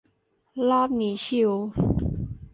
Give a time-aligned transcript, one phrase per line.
[0.69, 1.51] รอบนี้ชิล